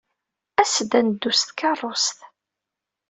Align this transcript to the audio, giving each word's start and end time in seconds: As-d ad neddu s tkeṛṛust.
As-d 0.61 0.91
ad 0.99 1.03
neddu 1.05 1.31
s 1.39 1.41
tkeṛṛust. 1.41 2.19